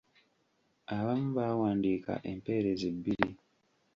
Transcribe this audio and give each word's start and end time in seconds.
Abamu 0.95 1.29
baawandiika 1.37 2.13
empeerezi 2.31 2.87
bbiri. 2.97 3.29